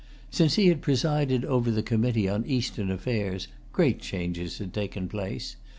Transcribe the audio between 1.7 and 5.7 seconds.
committee on Eastern affairs, great changes had taken place.